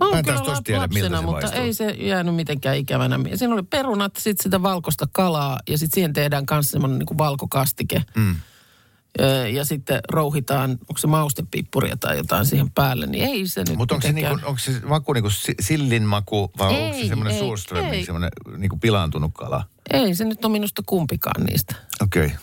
[0.00, 1.62] Mä oon en kyllä lap- tiedä, lapsena, se mutta maistuu.
[1.62, 3.20] ei se jäänyt mitenkään ikävänä.
[3.34, 8.02] Siinä oli perunat, sitten sitä valkoista kalaa ja sitten siihen tehdään myös semmoinen niin valkokastike.
[8.14, 8.36] Mm.
[9.52, 13.94] ja sitten rouhitaan, onko se maustepippuria tai jotain siihen päälle, niin ei se nyt Mutta
[13.94, 17.34] onko se, niinku, onko se maku niinku si- sillin maku vai onko se semmoinen
[17.92, 18.04] ei.
[18.04, 19.64] semmoinen niinku pilaantunut kala?
[19.90, 21.74] Ei se nyt ole minusta kumpikaan niistä.
[22.02, 22.38] Okei, okay.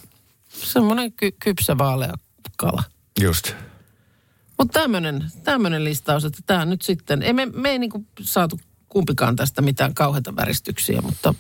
[0.50, 2.14] Semmoinen ky- kypsä vaalea
[2.58, 2.84] kala.
[3.22, 3.54] just.
[4.60, 4.80] Mutta
[5.44, 9.94] tämmöinen listaus, että tämä nyt sitten, ei me, me ei niinku saatu kumpikaan tästä mitään
[9.94, 11.34] kauheita väristyksiä, mutta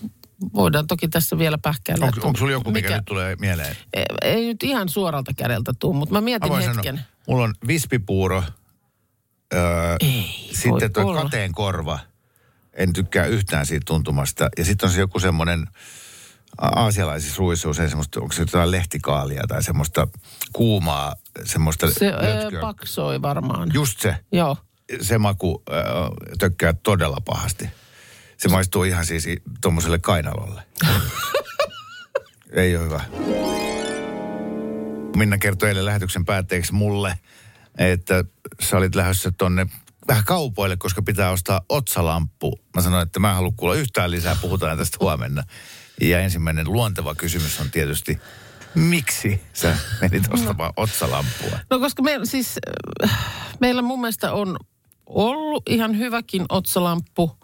[0.53, 2.05] voidaan toki tässä vielä pähkäillä.
[2.05, 3.75] Onko, onko sulla joku, mikä, nyt tulee mieleen?
[3.93, 6.95] Ei, ei nyt ihan suoralta kädeltä tuu, mutta mä Mä mietin voin hetken.
[6.97, 8.43] sanoa, mulla on vispipuuro,
[9.53, 11.21] öö, Ei, sitten tuo olla.
[11.21, 11.99] kateen korva.
[12.73, 14.49] En tykkää yhtään siitä tuntumasta.
[14.57, 15.67] Ja sitten on se joku semmoinen
[16.61, 20.07] aasialaisissa ruuissa usein semmoista, onko se jotain lehtikaalia tai semmoista
[20.53, 21.15] kuumaa,
[21.45, 22.61] semmoista Se ö, lötköä.
[22.61, 23.69] paksoi varmaan.
[23.73, 24.57] Just se, Joo.
[25.01, 25.83] se maku äh,
[26.39, 27.69] tökkää todella pahasti.
[28.37, 29.27] Se maistuu ihan siis
[29.61, 30.61] tuommoiselle kainalolle.
[32.51, 33.01] Ei ole hyvä.
[35.15, 37.19] Minna kertoi eilen lähetyksen päätteeksi mulle,
[37.77, 38.23] että
[38.61, 39.67] sä olit lähdössä tonne
[40.07, 42.59] vähän kaupoille, koska pitää ostaa otsalamppu.
[42.75, 45.43] Mä sanoin, että mä en halua kuulla yhtään lisää, puhutaan tästä huomenna.
[46.01, 48.19] Ja ensimmäinen luonteva kysymys on tietysti,
[48.75, 51.59] miksi sä menit ostamaan otsalampua?
[51.69, 52.55] No koska me, siis,
[53.03, 53.17] äh,
[53.59, 54.57] meillä mun mielestä on
[55.05, 57.37] ollut ihan hyväkin otsalamppu,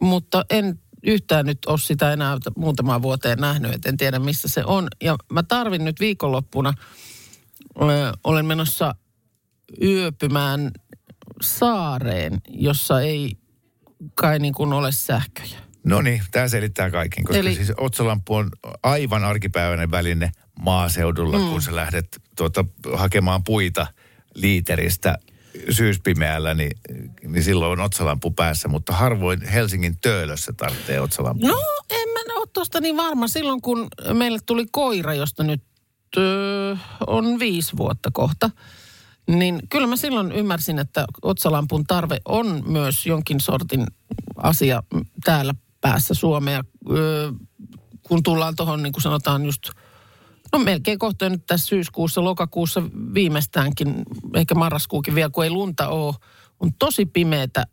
[0.00, 4.64] mutta en yhtään nyt ole sitä enää muutamaan vuoteen nähnyt, et en tiedä missä se
[4.64, 4.88] on.
[5.02, 6.72] Ja mä tarvin nyt viikonloppuna,
[7.80, 8.94] ö, olen menossa
[9.82, 10.70] yöpymään
[11.42, 13.36] saareen, jossa ei
[14.14, 15.71] kai niin kuin ole sähköjä.
[15.84, 17.54] No niin, tämä selittää kaiken, koska Eli...
[17.54, 18.50] Siis otsalamppu on
[18.82, 21.48] aivan arkipäiväinen väline maaseudulla, mm.
[21.48, 22.64] kun sä lähdet tuota,
[22.94, 23.86] hakemaan puita
[24.34, 25.18] liiteristä
[25.70, 26.78] syyspimeällä, niin,
[27.26, 31.48] niin silloin on otsalampu päässä, mutta harvoin Helsingin töölössä tarvitsee otsalampua.
[31.48, 33.28] No, en mä ole tuosta niin varma.
[33.28, 35.62] Silloin kun meille tuli koira, josta nyt
[36.16, 38.50] ö, on viisi vuotta kohta,
[39.28, 43.86] niin kyllä mä silloin ymmärsin, että otsalampun tarve on myös jonkin sortin
[44.36, 44.82] asia
[45.24, 46.64] täällä päässä Suomea.
[48.02, 49.70] Kun tullaan tuohon, niin kuin sanotaan just,
[50.52, 52.82] no melkein kohta nyt tässä syyskuussa, lokakuussa
[53.14, 53.94] viimeistäänkin,
[54.34, 56.14] ehkä marraskuukin vielä, kun ei lunta ole,
[56.60, 57.66] on tosi pimeätä.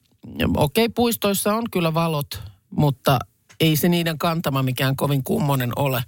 [0.57, 3.19] Okei, puistoissa on kyllä valot, mutta
[3.59, 6.03] ei se niiden kantama mikään kovin kummonen ole.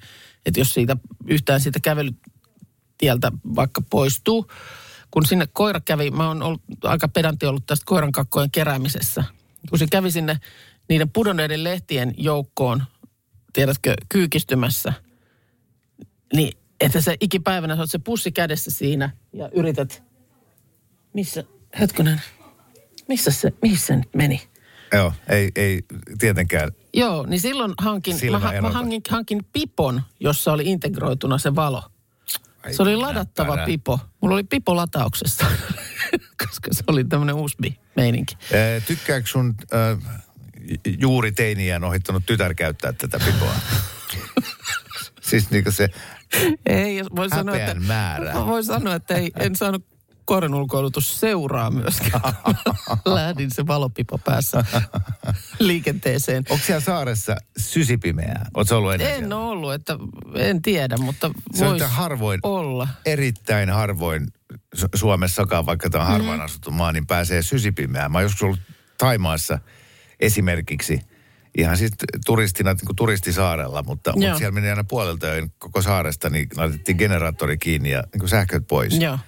[0.45, 4.47] Että jos siitä yhtään siitä kävelytieltä vaikka poistuu,
[5.11, 9.23] kun sinne koira kävi, mä oon ollut aika pedantti ollut tästä koiran kakkojen keräämisessä.
[9.69, 10.39] Kun se kävi sinne
[10.91, 12.83] niiden pudonneiden lehtien joukkoon,
[13.53, 14.93] tiedätkö, kyykistymässä,
[16.33, 20.03] niin että se ikipäivänä sä oot se pussi kädessä siinä ja yrität,
[21.13, 21.43] missä,
[21.79, 22.21] hetkonen,
[23.07, 24.41] missä se, missä se nyt meni?
[24.93, 25.81] Joo, ei, ei
[26.19, 26.71] tietenkään.
[26.93, 28.73] Joo, niin silloin hankin, mä, Silmä mä erota.
[28.73, 31.83] hankin, hankin pipon, jossa oli integroituna se valo.
[32.65, 33.65] Ai, Se oli ladattava näppärää.
[33.65, 33.99] pipo.
[34.21, 35.45] Mulla oli pipo latauksessa,
[36.45, 38.35] koska se oli tämmöinen USB-meininki.
[38.53, 40.21] Ää, Tykkääkö sun äh,
[40.99, 43.53] juuri teiniään ohittanut tytär käyttää tätä pipoa?
[45.21, 45.89] siis niin se,
[46.65, 48.33] Ei, voi sanoa, että, määrä.
[48.33, 49.85] Mä voin sanoa, että ei, en saanut
[50.25, 52.21] koiran ulkoilutus seuraa myöskään.
[53.05, 54.65] Lähdin se valopipo päässä
[55.59, 56.43] liikenteeseen.
[56.49, 58.45] onko siellä saaressa sysipimeää?
[58.53, 59.35] Oletko ollut ennen En siellä?
[59.37, 59.97] ole ollut, että
[60.35, 62.87] en tiedä, mutta Se on harvoin, olla.
[63.05, 64.27] erittäin harvoin
[64.77, 66.13] Su- Suomessakaan, vaikka tämä on Mm.
[66.13, 68.11] harvaan asuttu maa, niin pääsee sysipimeään.
[68.11, 68.59] Mä oon joskus ollut
[68.97, 69.59] Taimaassa
[70.21, 71.01] esimerkiksi
[71.57, 71.91] ihan siis
[72.25, 76.97] turistina, niin kuin turistisaarella, mutta, mutta siellä meni aina puolelta öin koko saaresta, niin laitettiin
[76.97, 78.97] generaattori kiinni ja niin kuin sähköt pois.
[78.99, 79.19] Joo.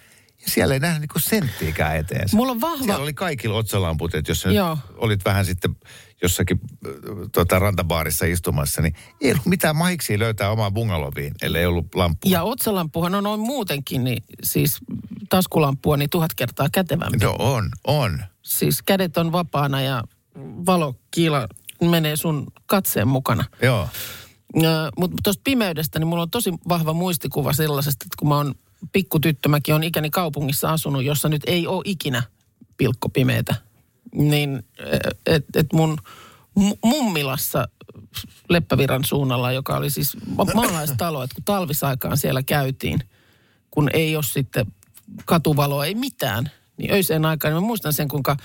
[0.45, 2.37] Ja siellä ei nähnyt niin kuin senttiäkään eteensä.
[2.37, 4.49] Mulla on vahva- Siellä oli kaikilla otsalamput, että jos sä
[4.95, 5.75] olit vähän sitten
[6.21, 6.91] jossakin äh,
[7.31, 12.31] tota, rantabaarissa istumassa, niin ei ollut mitään mahiksi löytää omaa bungaloviin, ellei ollut lamppua.
[12.31, 14.77] Ja otsalampuhan on noin muutenkin, niin siis
[15.29, 17.17] taskulampua niin tuhat kertaa kätevämpi.
[17.17, 18.23] No on, on.
[18.41, 20.03] Siis kädet on vapaana ja
[20.65, 21.47] valokiila
[21.81, 23.43] menee sun katseen mukana.
[23.61, 23.89] Joo.
[24.97, 28.55] Mutta tuosta pimeydestä, niin mulla on tosi vahva muistikuva sellaisesta, että kun mä oon
[28.91, 32.23] pikkutyttö, mäkin on ikäni kaupungissa asunut, jossa nyt ei ole ikinä
[32.77, 33.55] pilkkopimeitä.
[34.15, 34.65] Niin,
[35.25, 35.97] että et mun
[36.59, 37.67] mu- mummilassa
[38.49, 42.99] Leppäviran suunnalla, joka oli siis ma- maalaistalo, että kun talvisaikaan siellä käytiin,
[43.71, 44.65] kun ei ole sitten
[45.25, 48.37] katuvaloa, ei mitään, niin öiseen aikaan, niin mä muistan sen, kuinka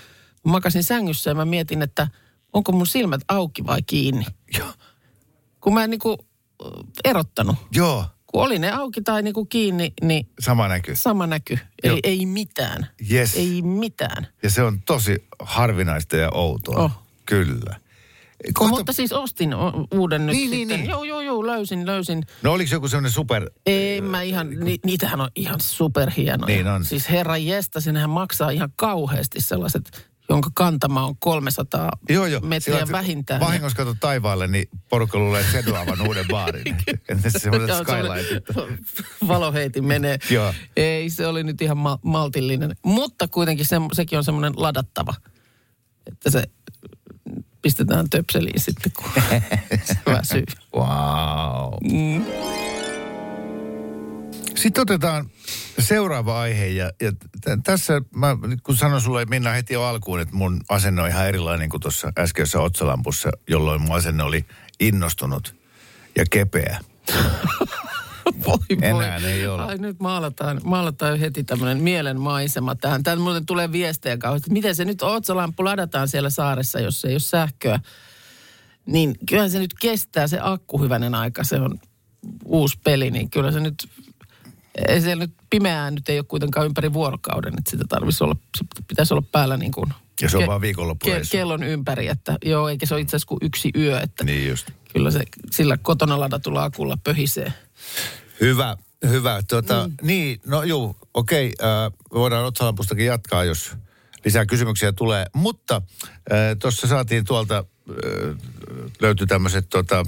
[0.45, 2.09] mä makasin sängyssä ja mä mietin, että
[2.53, 4.27] onko mun silmät auki vai kiinni.
[4.59, 4.73] Joo.
[5.61, 6.27] Kun mä en niinku
[7.05, 7.57] erottanut.
[7.73, 8.05] Joo.
[8.27, 10.97] Kun oli ne auki tai niinku kiinni, niin Sama näky.
[10.97, 11.59] sama näky.
[11.85, 11.93] Joo.
[11.93, 12.87] Eli ei mitään.
[13.13, 13.35] Yes.
[13.37, 14.27] Ei mitään.
[14.43, 16.77] Ja se on tosi harvinaista ja outoa.
[16.85, 16.91] Oh.
[17.27, 17.81] Kyllä.
[18.55, 19.51] Kohta, Mutta siis ostin
[19.95, 20.81] uuden nyt Niin, niin, sitten.
[20.81, 20.91] niin.
[20.91, 22.23] Joo, joo, joo, löysin, löysin.
[22.43, 23.51] no oliko joku semmoinen super...
[23.67, 26.55] Ei mä ihan, ni, niitähän on ihan superhienoja.
[26.55, 26.85] Niin on.
[26.85, 32.41] Siis herra jesta, sinnehän maksaa ihan kauheasti sellaiset, jonka kantama on 300 Joo, joo.
[32.41, 33.41] metriä Sillä- vähintään.
[33.41, 36.65] Vahingossa kato taivaalle, niin porukka luulee, että Sedu avannut uuden baarin.
[37.39, 38.45] Semmoiset skylightit?
[38.47, 38.79] semmoinen
[39.29, 40.19] Valoheitin menee.
[40.31, 40.55] Joo.
[40.77, 42.77] Ei, se oli nyt ihan ma- maltillinen.
[42.85, 45.15] Mutta kuitenkin se, sekin on semmoinen ladattava,
[46.07, 46.45] että se
[47.63, 49.11] pistetään töpseliin sitten, kun
[50.07, 50.45] väsyy.
[50.77, 51.75] Wow.
[54.63, 55.31] Sitten otetaan
[55.79, 60.35] seuraava aihe ja, ja t- tässä mä kun sanon sulle Minna heti jo alkuun, että
[60.35, 64.45] mun asenne on ihan erilainen kuin tuossa äskeisessä otsalampussa, jolloin mun asenne oli
[64.81, 65.55] innostunut
[66.17, 66.81] ja kepeä.
[68.47, 69.31] Voi, Enää voi.
[69.31, 69.63] ei ole.
[69.63, 73.03] Ai nyt maalataan, maalataan heti tämmöinen mielenmaisema tähän.
[73.03, 74.51] Täältä muuten tulee viestejä kauheasti.
[74.51, 77.81] Miten se nyt otsalamppu ladataan siellä saaressa, jos ei ole sähköä?
[78.87, 81.45] Niin kyllähän se nyt kestää se akku hyvänen aika.
[81.45, 81.79] Se on
[82.45, 83.89] uusi peli, niin kyllä se nyt...
[84.89, 88.65] Ei se nyt pimeää nyt ei ole kuitenkaan ympäri vuorokauden, että sitä tarvitsisi olla, se
[88.89, 89.93] pitäisi olla päällä niin kuin...
[90.21, 91.33] Ja se on ke- vaan viikonloppureissu.
[91.33, 94.71] kellon ympäri, että joo, eikä se ole itse asiassa kuin yksi yö, että Niin just.
[94.93, 95.21] kyllä se
[95.53, 97.53] sillä kotona ladatulla akulla pöhisee.
[98.41, 98.77] Hyvä,
[99.09, 99.43] hyvä.
[99.49, 99.95] Tuota, mm.
[100.03, 101.53] Niin, no juu, okei.
[101.63, 103.73] Äh, voidaan otsalampustakin jatkaa, jos
[104.25, 105.27] lisää kysymyksiä tulee.
[105.35, 105.83] Mutta
[106.33, 108.37] äh, tuossa saatiin tuolta, äh,
[109.01, 110.07] löytyi tämmöiset tota,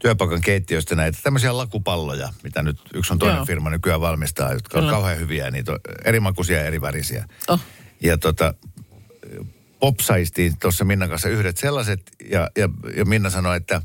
[0.00, 3.46] työpaikan keittiöistä näitä tämmöisiä lakupalloja, mitä nyt yksi on toinen Joo.
[3.46, 4.92] firma nykyään valmistaa, jotka on Kyllä.
[4.92, 7.24] kauhean hyviä niitä on eri makuisia ja eri värisiä.
[7.48, 7.60] Oh.
[8.02, 8.54] Ja tota,
[9.80, 13.82] popsaistiin tuossa Minnan kanssa yhdet sellaiset, ja, ja, ja Minna sanoi, että,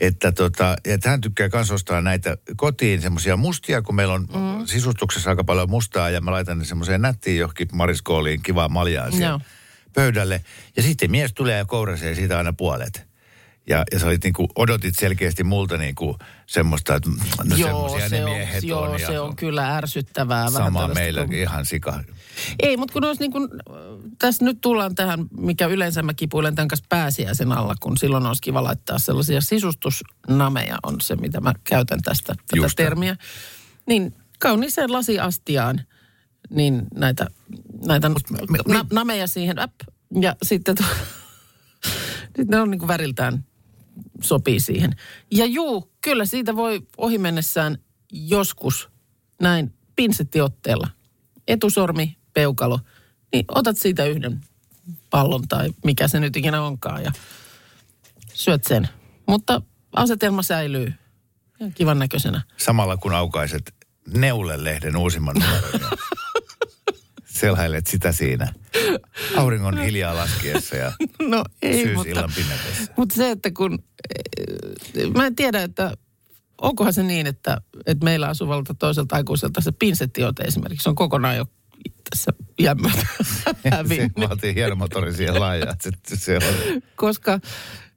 [0.00, 4.66] että, tota, että hän tykkää myös ostaa näitä kotiin semmoisia mustia, kun meillä on mm.
[4.66, 9.26] sisustuksessa aika paljon mustaa, ja mä laitan ne semmoiseen nättiin johonkin mariskooliin kivaa maljaa siellä
[9.26, 9.40] Joo.
[9.94, 10.44] pöydälle.
[10.76, 13.08] Ja sitten mies tulee ja kourasee siitä aina puolet.
[13.68, 17.10] Ja, ja sä olit niin kuin, odotit selkeästi multa niin kuin semmoista, että
[17.44, 19.00] no joo, semmoisia se ne on, miehet joo, on.
[19.00, 20.50] ja se on kyllä ärsyttävää.
[20.50, 22.04] Sama meillä kun- ihan sika.
[22.62, 23.48] Ei, mutta kun olisi niin kuin,
[24.18, 28.42] tässä nyt tullaan tähän, mikä yleensä mä kipuilen tämän kanssa pääsiäisen alla, kun silloin olisi
[28.42, 33.16] kiva laittaa sellaisia sisustusnameja, on se, mitä mä käytän tästä tätä Just termiä.
[33.86, 35.80] Niin kauniiseen lasiastiaan,
[36.50, 37.26] niin näitä,
[37.86, 38.18] näitä me-
[38.68, 39.72] na, nameja siihen, äp,
[40.20, 40.84] ja sitten tu-
[42.36, 43.44] sitten ne on niin kuin väriltään
[44.20, 44.96] sopii siihen.
[45.30, 47.78] Ja juu, kyllä siitä voi ohi mennessään
[48.12, 48.88] joskus
[49.42, 50.88] näin pinsettiotteella.
[51.48, 52.80] Etusormi, peukalo,
[53.32, 54.40] niin otat siitä yhden
[55.10, 57.12] pallon tai mikä se nyt ikinä onkaan ja
[58.34, 58.88] syöt sen.
[59.26, 59.62] Mutta
[59.96, 60.92] asetelma säilyy
[61.60, 62.42] ihan kivan näköisenä.
[62.56, 63.74] samalla kun aukaiset
[64.14, 65.98] Neule-lehden uusimman numeron.
[67.40, 68.52] Selhailet sitä siinä.
[69.36, 70.92] Auringon hiljaa laskiessa ja
[71.30, 73.78] No ei, syysillan mutta, mutta se, että kun,
[74.94, 75.94] eh, mä en tiedä, että
[76.62, 81.46] onkohan se niin, että, että meillä asuvalta toiselta aikuiselta se pinsettiote esimerkiksi on kokonaan jo
[82.10, 83.06] tässä jämmöltä
[83.62, 84.12] Se hävinnyt.
[84.28, 85.76] vaatii hieno motori siihen laajaan.
[85.80, 86.82] Se, se on.
[86.96, 87.40] Koska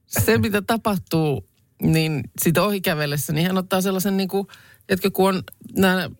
[0.06, 1.48] se, mitä tapahtuu,
[1.82, 4.46] niin sitä ohikävellessä, niin hän ottaa sellaisen niin kuin,
[4.88, 5.42] että kun on
[5.76, 6.10] nämä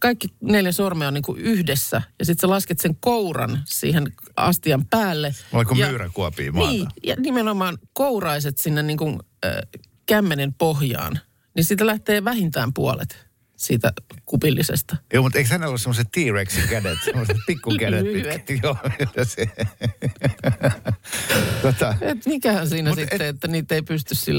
[0.00, 4.86] kaikki neljä sormea on niin kuin yhdessä ja sitten sä lasket sen kouran siihen astian
[4.86, 5.34] päälle.
[5.52, 6.70] Oliko ja, myyräkuopia maata?
[6.70, 9.52] Niin, ja nimenomaan kouraiset sinne niin kuin, äh,
[10.06, 11.20] kämmenen pohjaan,
[11.54, 13.26] niin siitä lähtee vähintään puolet
[13.56, 13.92] siitä
[14.26, 14.96] kupillisesta.
[15.12, 18.04] Joo, mutta eikö hänellä ole semmoiset T-Rexin kädet, semmoiset pikkukädet?
[18.12, 18.62] Pitkät?
[18.62, 18.76] Joo,
[19.24, 19.46] se.
[21.62, 24.34] tota, Et mikähän siinä Mut sitten, et- et, että niitä ei pysty sit-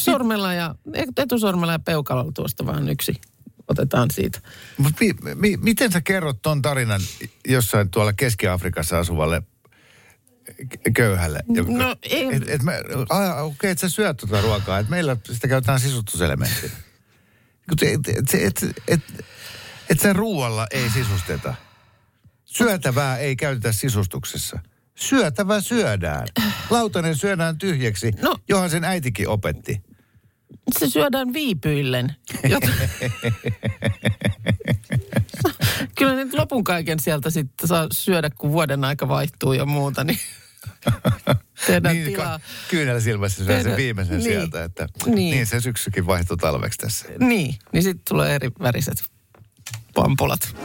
[0.00, 0.74] sormella ja,
[1.16, 3.14] etusormella ja peukalolla tuosta vaan yksi
[3.68, 4.40] otetaan siitä.
[4.78, 7.00] mut mi, mi, miten sä kerrot ton tarinan
[7.48, 9.42] jossain tuolla Keski-Afrikassa asuvalle
[10.94, 11.40] köyhälle?
[11.48, 12.72] joka- No, ei- Et, et mä,
[13.08, 16.72] a, okei, että sä syöt tuota ruokaa, että meillä sitä käytetään sisustuselementtinä.
[17.72, 19.00] Et, et, et, et, et,
[19.90, 21.54] et sen ruualla ei sisusteta.
[22.44, 24.60] Syötävää ei käytetä sisustuksessa.
[24.94, 26.28] Syötävä syödään.
[26.70, 28.36] Lautanen syödään tyhjäksi, No.
[28.48, 29.82] johon sen äitikin opetti.
[30.78, 32.16] Se syödään viipyillen.
[32.48, 32.68] Jota...
[35.98, 40.18] Kyllä nyt lopun kaiken sieltä sitten saa syödä, kun vuoden aika vaihtuu ja muuta, niin
[41.66, 42.40] tehdään niin, tilaa.
[42.68, 44.24] kyynel silmässä syö sen viimeisen niin.
[44.24, 44.64] sieltä.
[44.64, 45.14] Että, Niin.
[45.16, 45.46] niin.
[45.46, 47.08] se syksykin vaihtui talveksi tässä.
[47.18, 49.04] Niin, niin sitten tulee eri väriset
[49.94, 50.56] pampulat.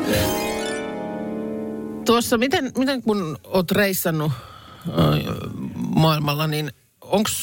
[2.06, 4.32] Tuossa, miten, miten kun oot reissannut
[4.88, 4.91] ö,
[5.75, 6.71] maailmalla, niin
[7.11, 7.33] onks,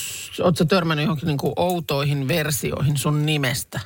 [0.41, 3.81] oot sä törmännyt johonkin niinku outoihin versioihin sun nimestä?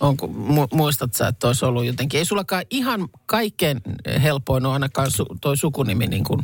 [0.00, 3.80] Onko, mu, muistat sä, että olisi ollut jotenkin, ei sullakaan ihan kaikkein
[4.22, 6.40] helpoin ole ainakaan su, toi sukunimi niin kuin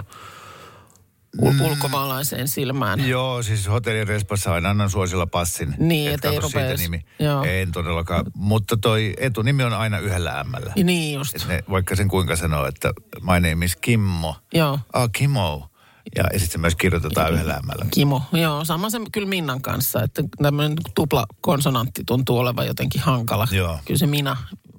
[1.42, 3.08] ul- ulkomaalaiseen silmään.
[3.08, 5.74] Joo, siis hotellin respassa aina annan suosilla passin.
[5.78, 7.00] Niin, Et ei siitä rupees- nimi.
[7.18, 7.42] joo.
[7.44, 8.24] En todellakaan.
[8.34, 10.72] Mutta toi etunimi on aina yhdellä ämmällä.
[10.84, 11.34] Niin just.
[11.36, 14.36] Et ne, vaikka sen kuinka sanoo, että my name is Kimmo.
[14.54, 14.78] Joo.
[14.92, 15.68] Ah, Kimmo.
[16.16, 17.86] Ja, ja sitten se myös kirjoitetaan yhdellä ämmällä.
[17.90, 23.48] Kimo, joo, sama se kyllä Minnan kanssa, että tämmöinen tupla konsonantti tuntuu olevan jotenkin hankala.
[23.50, 23.78] Joo.
[23.84, 24.36] Kyllä se Minna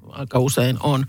[0.09, 1.05] aika usein on.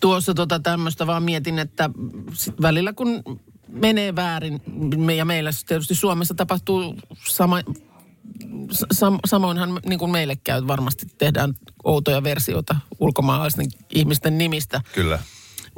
[0.00, 1.90] Tuossa tota tämmöistä vaan mietin, että
[2.32, 3.22] sit välillä kun
[3.68, 4.62] menee väärin,
[4.96, 6.96] me ja meillä tietysti Suomessa tapahtuu
[7.28, 7.60] sama,
[8.92, 14.80] sam, samoinhan niin kuin meille käy, varmasti tehdään outoja versioita ulkomaalaisten ihmisten nimistä.
[14.94, 15.18] Kyllä.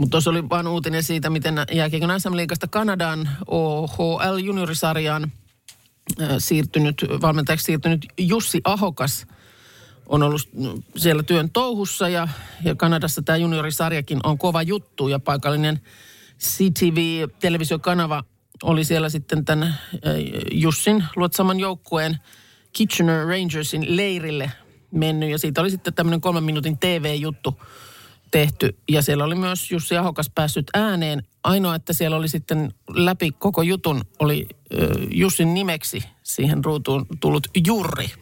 [0.01, 5.33] Mutta tuossa oli vain uutinen siitä, miten jääkiekon SM-liigasta Kanadaan OHL juniorisarjaan
[6.23, 9.27] äh, siirtynyt, valmentajaksi siirtynyt Jussi Ahokas
[10.07, 12.29] on ollut mm, siellä työn touhussa ja,
[12.65, 15.81] ja Kanadassa tämä juniorisarjakin on kova juttu ja paikallinen
[16.39, 18.25] CTV-televisiokanava
[18.63, 19.79] oli siellä sitten tämän
[20.53, 22.19] Jussin luotsaman joukkueen
[22.73, 24.53] Kitchener Rangersin leirille
[24.91, 27.59] mennyt ja siitä oli sitten tämmöinen kolmen minuutin TV-juttu
[28.31, 28.79] tehty.
[28.89, 31.23] Ja siellä oli myös Jussi Ahokas päässyt ääneen.
[31.45, 37.47] Ainoa, että siellä oli sitten läpi koko jutun, oli ö, Jussin nimeksi siihen ruutuun tullut
[37.67, 38.11] Jurri.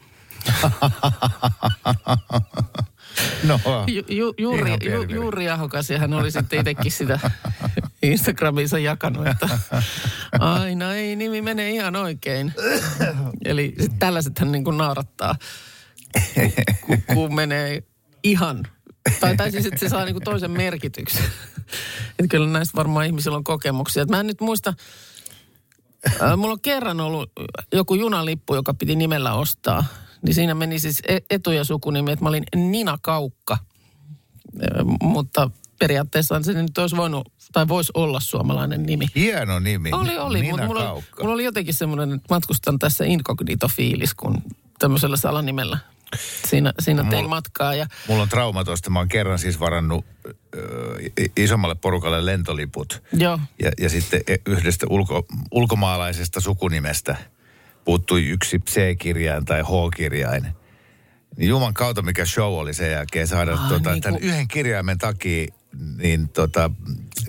[3.45, 4.03] No, Ju,
[4.39, 5.03] ju, pieni ju.
[5.03, 7.21] Jurri Ahokas ja hän oli sitten itsekin sitä
[8.03, 9.49] Instagramiinsa jakanut, että
[10.39, 12.55] aina ei nimi mene ihan oikein.
[13.45, 15.37] Eli sit tällaisethan niin kuin naurattaa,
[16.87, 17.83] kun, kun menee
[18.23, 18.63] ihan,
[19.21, 21.25] tai, tai siis että se saa niin kuin toisen merkityksen.
[22.19, 24.03] Että kyllä näistä varmaan ihmisillä on kokemuksia.
[24.03, 24.75] Et mä en nyt muista,
[26.21, 27.33] Ää, Mulla on kerran ollut
[27.73, 29.85] joku junalippu, joka piti nimellä ostaa.
[30.23, 33.59] Niin siinä meni siis e- etu- ja sukunimi, että mä olin Nina Kaukka.
[35.03, 39.07] Mutta periaatteessa se nyt olisi voinut, tai voisi olla suomalainen nimi.
[39.15, 39.93] hieno nimi.
[39.93, 41.23] Oli, oli, Nina mutta mulla, Kaukka.
[41.23, 44.43] mulla oli jotenkin semmoinen, että matkustan tässä incognito-fiilis, kun
[44.79, 45.79] tämmöisellä salanimellä
[46.47, 47.75] siinä, siinä tein Mulla- matkaa.
[47.75, 48.91] Ja Mulla on trauma tosta.
[48.91, 50.05] Mä oon kerran siis varannut
[50.57, 50.99] ö,
[51.37, 53.03] isommalle porukalle lentoliput.
[53.13, 57.17] joo, Ja, ja sitten e- yhdestä ulko, ulkomaalaisesta sukunimestä
[57.85, 60.47] puuttui yksi C-kirjain tai H-kirjain.
[61.37, 64.49] Niin Juman kautta, mikä show oli sen jälkeen saada Ah, tota, niin tämän kuin- yhden
[64.49, 65.47] kirjaimen takia,
[65.97, 66.71] niin tota,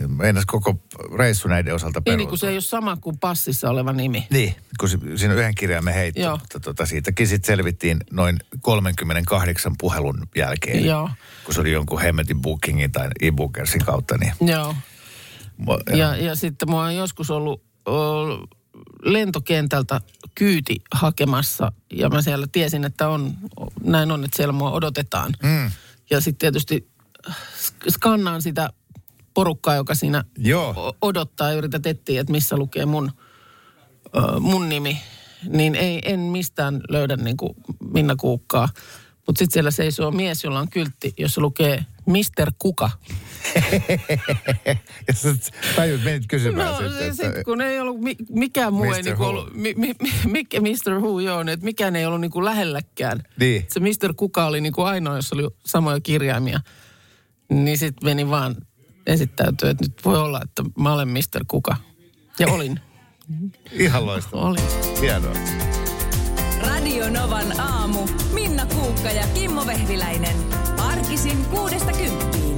[0.08, 0.80] meinas koko
[1.18, 2.18] reissu näiden osalta niin, peruutua.
[2.18, 4.28] niin kuin se ei ole sama kuin passissa oleva nimi.
[4.30, 6.38] Niin, kun siinä yhden kirjaimen heitti, Joo.
[6.38, 10.86] mutta tota, siitäkin sitten selvittiin noin 38 puhelun jälkeen.
[10.86, 11.10] Joo.
[11.46, 14.34] Kun se oli jonkun hemmetin bookingin tai e-bookersin kautta, niin...
[14.42, 14.76] Joo.
[15.62, 18.26] Mo- Ja, ja sitten mua on joskus ollut o,
[19.04, 20.02] lentokentältä
[20.36, 23.34] kyyti hakemassa ja mä siellä tiesin, että on,
[23.84, 25.34] näin on, että siellä mua odotetaan.
[25.44, 25.72] Mm.
[26.10, 26.89] Ja sitten tietysti
[27.90, 28.70] skannaan sitä
[29.34, 30.96] porukkaa, joka siinä Joo.
[31.02, 33.12] odottaa ja yrität etsiä, että missä lukee mun,
[34.40, 35.02] mun nimi.
[35.48, 37.54] Niin ei, en mistään löydä niin kuin
[37.94, 38.70] Minna Kuukkaa.
[39.28, 42.90] Mutta sitten siellä seisoo mies, jolla on kyltti, jossa lukee Mister Kuka.
[45.08, 45.36] ja sä
[45.76, 49.06] tajut, menit kysymään No sitten, että, sit, kun ei ollut, mi, mikään muu ei Mr.
[49.06, 51.00] niinku ollut, mi, mi, mi, mikä Mr.
[51.00, 53.24] Who joo, että mikään ei ollut niinku lähelläkään.
[53.40, 53.66] Niin.
[53.70, 54.14] Se Mr.
[54.16, 56.60] Kuka oli niinku ainoa, jossa oli samoja kirjaimia.
[57.50, 58.56] Niin sitten meni vaan
[59.08, 61.46] esittäytyä, että nyt voi olla, että mä olen Mr.
[61.48, 61.76] Kuka.
[62.40, 62.80] Ja olin,
[63.72, 64.46] Ihan loistavaa.
[64.50, 64.64] olin.
[65.02, 65.34] Hienoa.
[66.62, 68.00] Radio Novan aamu.
[68.34, 70.36] Minna Kuukka ja Kimmo Vehviläinen.
[70.78, 72.49] Arkisin kuudesta kymppiin.